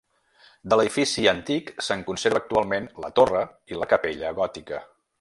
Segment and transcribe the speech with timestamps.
[0.71, 4.83] De l'edifici antic, se'n conserva actualment la torre i la capella gòtica.